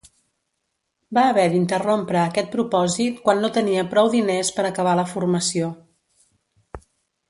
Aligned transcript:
Va 1.17 1.25
haver 1.33 1.43
d'interrompre 1.55 2.19
aquest 2.23 2.51
propòsit 2.57 3.21
quan 3.29 3.45
no 3.45 3.53
tenia 3.61 3.87
prou 3.95 4.13
diners 4.19 4.53
per 4.59 4.69
acabar 4.75 5.01
la 5.03 5.09
formació. 5.17 5.73